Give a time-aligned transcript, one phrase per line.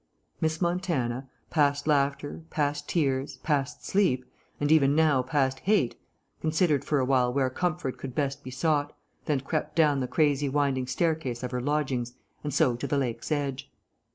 [0.41, 4.25] Miss Montana, past laughter, past tears, past sleep,
[4.59, 5.95] and even now past hate,
[6.39, 10.49] considered for a while where comfort could best be sought, then crept down the crazy
[10.49, 13.69] winding staircase of her lodgings and so to the lake's edge.